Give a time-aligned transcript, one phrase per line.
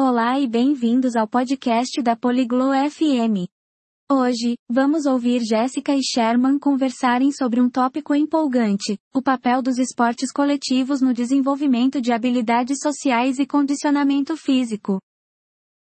[0.00, 3.50] Olá e bem-vindos ao podcast da Poliglo FM.
[4.08, 10.30] Hoje, vamos ouvir Jéssica e Sherman conversarem sobre um tópico empolgante: o papel dos esportes
[10.30, 15.00] coletivos no desenvolvimento de habilidades sociais e condicionamento físico.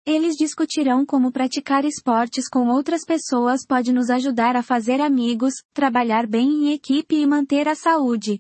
[0.06, 6.26] Eles discutirão como praticar esportes com outras pessoas pode nos ajudar a fazer amigos, trabalhar
[6.26, 8.40] bem em equipe e manter a saúde.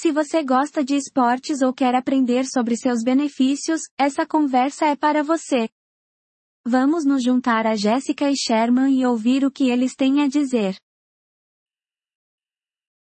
[0.00, 5.24] Se você gosta de esportes ou quer aprender sobre seus benefícios, essa conversa é para
[5.24, 5.68] você.
[6.64, 10.76] Vamos nos juntar a Jéssica e Sherman e ouvir o que eles têm a dizer.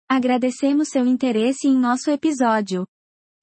[0.09, 2.85] Agradecemos seu interesse em nosso episódio.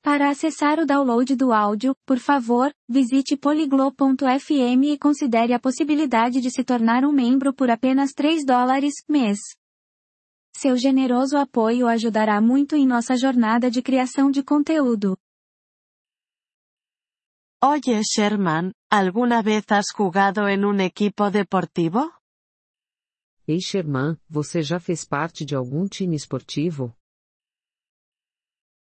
[0.01, 6.51] Para acessar o download do áudio, por favor, visite poliglo.fm e considere a possibilidade de
[6.51, 9.39] se tornar um membro por apenas 3 dólares mês.
[10.55, 15.17] Seu generoso apoio ajudará muito em nossa jornada de criação de conteúdo.
[17.61, 22.11] Oye Sherman, ¿alguna vez has jugado en un equipo deportivo?
[23.47, 26.95] Ei Sherman, você já fez parte de algum time esportivo?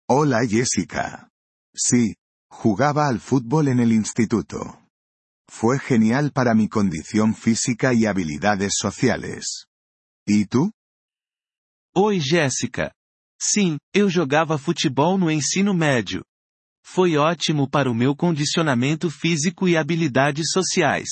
[0.09, 1.29] Hola Jessica.
[1.75, 2.15] Sí,
[2.51, 4.59] jugaba al fútbol en el instituto.
[5.49, 9.67] Fue genial para mi condición física y habilidades sociales.
[10.27, 10.73] ¿Y tú?
[11.97, 12.93] Oi Jéssica.
[13.43, 16.23] Sim, eu jogava futebol no ensino médio.
[16.85, 21.09] Foi ótimo para o meu condicionamento físico e habilidades sociais.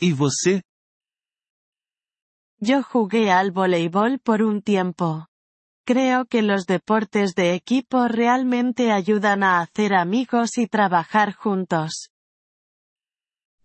[0.00, 0.62] E você?
[2.60, 5.26] Yo jugué al voleibol por un tiempo.
[5.84, 12.10] Creo que los deportes de equipo realmente ayudan a hacer amigos y trabajar juntos.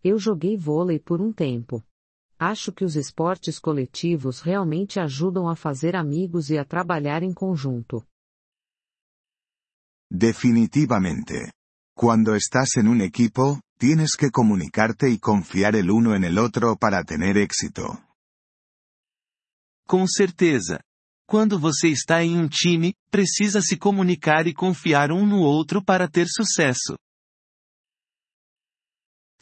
[0.03, 1.83] Eu joguei vôlei por um tempo.
[2.43, 8.03] Acho que os esportes coletivos realmente ajudam a fazer amigos e a trabalhar em conjunto.
[10.11, 11.51] Definitivamente.
[11.95, 16.75] Cuando estás en un equipo, tienes que comunicarte y confiar el uno en el otro
[16.75, 18.03] para tener éxito.
[19.87, 20.81] Com certeza.
[21.27, 26.09] Quando você está em um time, precisa se comunicar e confiar um no outro para
[26.09, 26.97] ter sucesso.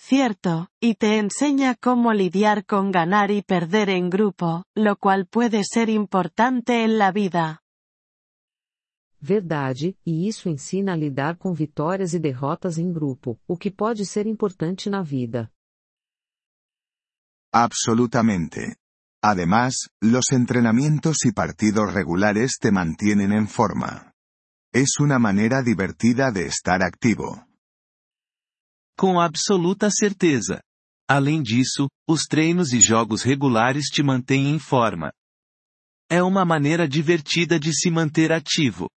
[0.02, 5.66] Cierto, y te enseña cómo lidiar con ganar y perder en grupo, lo cual puede
[5.66, 7.62] ser importante en la vida.
[9.20, 14.06] Verdade, e isso ensina a lidar com vitórias e derrotas em grupo, o que pode
[14.06, 15.52] ser importante na vida.
[17.52, 18.78] Absolutamente.
[19.22, 24.14] Además, los entrenamientos y partidos regulares te mantienen en forma.
[24.72, 27.49] Es una manera divertida de estar activo.
[29.00, 30.60] Com absoluta certeza.
[31.08, 35.14] Além disso, os treinos e jogos regulares te mantêm em forma.
[36.12, 38.90] É uma maneira divertida de se manter ativo.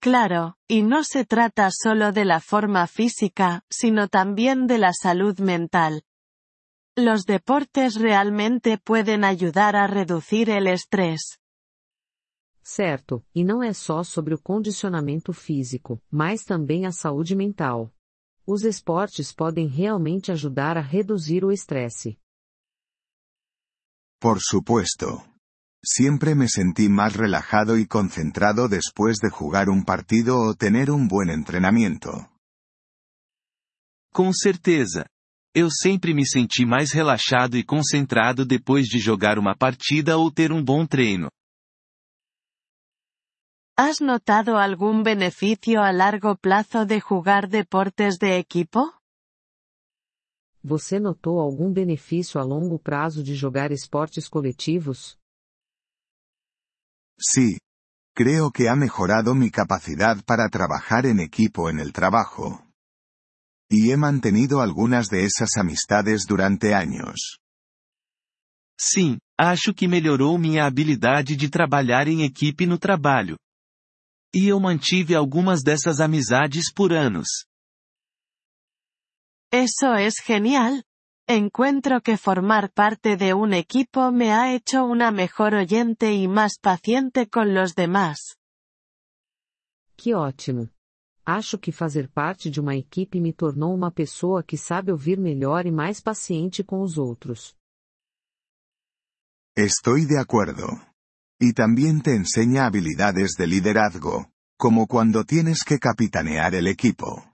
[0.00, 5.38] Claro, y no se trata solo de la forma física, sino también de la salud
[5.38, 6.02] mental.
[6.96, 11.38] Los deportes realmente pueden ayudar a reducir el estrés.
[12.62, 17.92] Certo, e não é só sobre o condicionamento físico, mas também a saúde mental.
[18.46, 22.18] Os esportes podem realmente ajudar a reduzir o estresse.
[24.20, 25.24] Por supuesto.
[25.84, 31.08] Siempre me sentí más relajado y concentrado después de jugar un partido o tener un
[31.08, 32.30] buen entrenamiento.
[34.14, 35.06] Com certeza.
[35.52, 40.52] Eu sempre me senti mais relaxado e concentrado depois de jogar uma partida ou ter
[40.52, 41.28] um bom treino.
[43.74, 48.92] ¿Has notado algún beneficio a largo plazo de jugar deportes de equipo?
[50.62, 55.18] Você notou algum benefício a longo prazo de jogar esportes coletivos?
[57.18, 57.58] Sí.
[58.14, 62.62] Creo que ha mejorado mi capacidad para trabajar en equipo en el trabajo.
[63.70, 67.38] Y he mantenido algunas de esas amistades durante años.
[68.78, 73.38] Sim, acho que melhorou minha habilidade de trabalhar em equipe no trabalho.
[74.34, 77.46] E eu mantive algumas dessas amizades por anos.
[79.52, 80.82] Eso es genial.
[81.28, 86.58] Encuentro que formar parte de un equipo me ha hecho una mejor oyente y más
[86.58, 88.38] paciente con los demás.
[89.96, 90.68] Que ótimo!
[91.24, 95.66] Acho que fazer parte de uma equipe me tornou uma pessoa que sabe ouvir melhor
[95.66, 97.54] e mais paciente com os outros.
[99.56, 100.91] Estoy de acuerdo.
[101.44, 107.28] Y también te enseña habilidades de liderazgo, como cuando tienes que capitanear el equipo.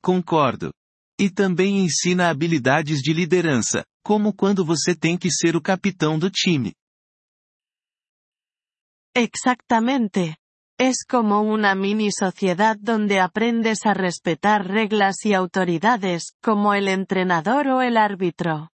[0.00, 0.72] Concordo.
[1.18, 6.30] E também ensina habilidades de liderança, como quando você tem que ser o capitão do
[6.30, 6.72] time.
[9.12, 10.36] Exactamente.
[10.78, 17.66] Es como una mini sociedad donde aprendes a respetar reglas y autoridades, como el entrenador
[17.66, 18.70] o el árbitro.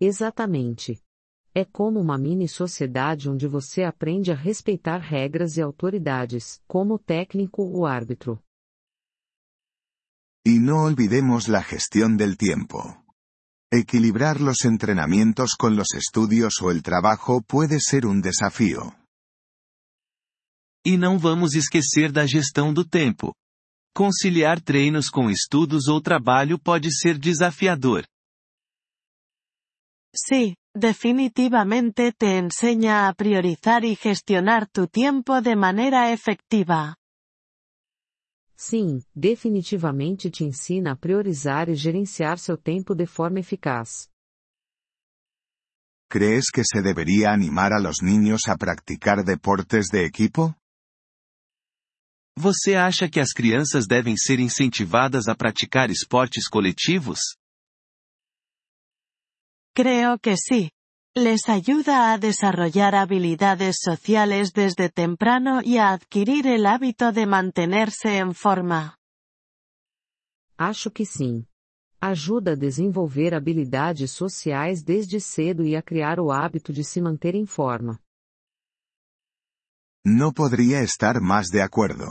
[0.00, 1.02] Exatamente.
[1.52, 6.98] É como uma mini sociedade onde você aprende a respeitar regras e autoridades, como o
[6.98, 8.40] técnico ou árbitro.
[10.46, 13.04] Y no olvidemos la gestión del tiempo.
[13.72, 18.92] Equilibrar los entrenamientos con los estudios o el trabajo puede ser un desafío.
[20.86, 23.34] E não vamos esquecer da gestão do tempo.
[23.94, 28.04] Conciliar treinos com estudos ou trabalho pode ser desafiador.
[30.12, 36.96] Sí, definitivamente te enseña a priorizar y gestionar tu tiempo de manera efectiva.
[38.56, 44.10] Sim, definitivamente te ensina a priorizar e gerenciar seu tempo de forma eficaz.
[46.10, 50.54] ¿Crees que se debería animar a los niños a practicar deportes de equipo?
[52.36, 57.39] Você acha que as crianças devem ser incentivadas a praticar esportes coletivos?
[59.74, 60.70] Creo que sí.
[61.14, 68.18] Les ayuda a desarrollar habilidades sociales desde temprano y a adquirir el hábito de mantenerse
[68.18, 68.96] en forma.
[70.56, 71.46] Acho que sim.
[72.00, 77.34] Ajuda a desenvolver habilidades sociais desde cedo e a criar o hábito de se manter
[77.34, 77.98] em forma.
[80.04, 82.06] No podría estar más de acuerdo.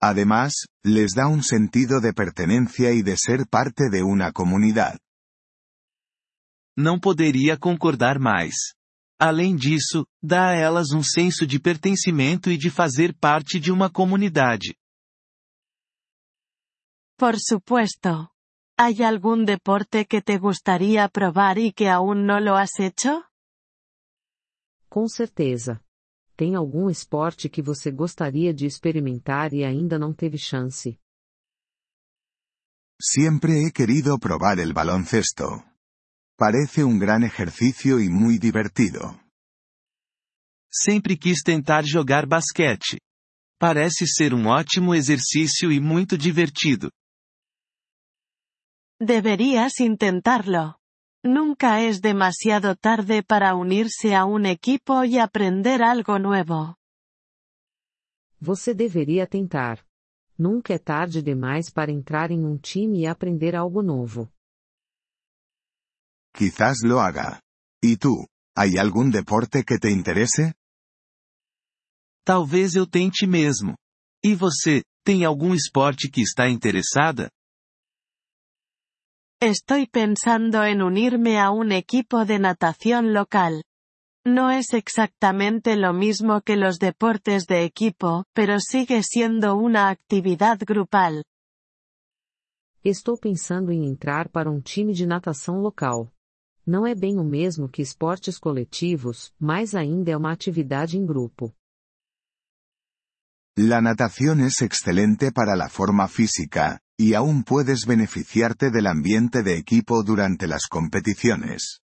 [0.00, 4.98] Además, les da un sentido de pertenencia y de ser parte de una comunidad.
[6.76, 8.54] Não poderia concordar mais.
[9.18, 13.88] Além disso, dá a elas um senso de pertencimento e de fazer parte de uma
[13.88, 14.76] comunidade.
[17.16, 18.30] Por supuesto.
[18.76, 23.24] ¿Hay algún deporte que te gustaría probar y que aún no lo has hecho?
[24.88, 25.80] Com certeza.
[26.36, 30.98] Tem algum esporte que você gostaria de experimentar e ainda não teve chance?
[33.00, 35.62] Siempre he querido probar el baloncesto.
[36.36, 39.20] Parece un gran ejercicio y muy divertido.
[40.68, 42.98] Sempre quis tentar jogar basquete.
[43.56, 46.90] Parece ser um ótimo exercício e muito divertido.
[49.00, 50.76] Deberías intentarlo.
[51.22, 56.74] Nunca es demasiado tarde para unirse a un equipo y aprender algo nuevo.
[58.40, 59.86] Você deveria tentar.
[60.36, 64.33] Nunca é tarde demais para entrar em um time e aprender algo novo.
[66.36, 67.40] Quizás lo haga.
[67.80, 68.26] ¿Y tú?
[68.56, 70.54] ¿Hay algún deporte que te interese?
[72.24, 73.76] Talvez eu tente mesmo.
[74.24, 77.30] E você, tem algum esporte que está interessada?
[79.40, 83.62] Estoy pensando en unirme a un equipo de natación local.
[84.26, 90.58] No es exactamente lo mismo que los deportes de equipo, pero sigue siendo una actividad
[90.66, 91.24] grupal.
[92.82, 96.13] Estou pensando em entrar para um time de natação local.
[96.66, 101.54] Não é bem o mesmo que esportes coletivos, mas ainda é uma atividade em grupo.
[103.56, 109.56] La natación es excelente para la forma física, y aún puedes beneficiarte del ambiente de
[109.58, 111.80] equipo durante las competiciones.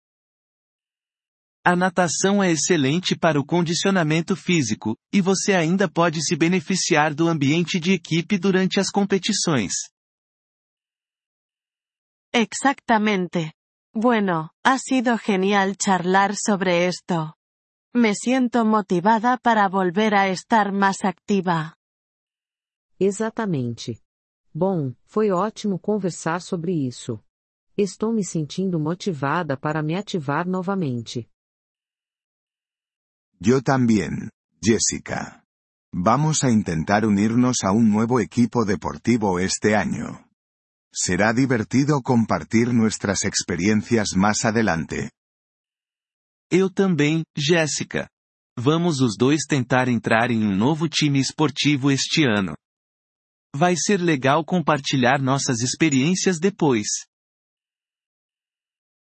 [1.66, 7.28] A natação é excelente para o condicionamento físico, e você ainda pode se beneficiar do
[7.28, 9.74] ambiente de equipe durante as competições.
[12.32, 13.57] Exactamente.
[14.00, 17.34] Bueno, ha sido genial charlar sobre esto.
[17.96, 21.74] Me siento motivada para volver a estar más activa.
[23.00, 24.00] Exatamente.
[24.54, 27.24] Bom, foi ótimo conversar sobre isso.
[27.76, 31.28] Estou me sentindo motivada para me ativar novamente.
[33.40, 34.30] Yo también,
[34.62, 35.44] Jessica.
[35.92, 40.27] Vamos a intentar unirnos a un nuevo equipo deportivo este año.
[40.94, 45.10] Será divertido compartir nuestras experiencias más adelante.
[46.50, 48.10] Eu também, Jéssica.
[48.58, 52.56] Vamos os dois tentar entrar em um novo time esportivo este ano.
[53.56, 56.88] Vai ser legal compartilhar nossas experiências depois.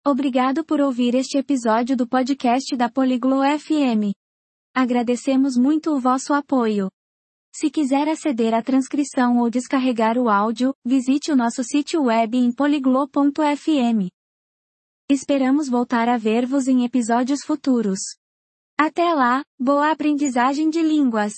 [0.05, 4.15] Obrigado por ouvir este episódio do podcast da Poliglo FM.
[4.75, 6.89] Agradecemos muito o vosso apoio.
[7.59, 12.53] Se quiser aceder à transcrição ou descarregar o áudio, visite o nosso sítio web em
[12.53, 14.11] poliglo.fm.
[15.09, 17.99] Esperamos voltar a ver-vos em episódios futuros.
[18.77, 21.33] Até lá, boa aprendizagem de línguas!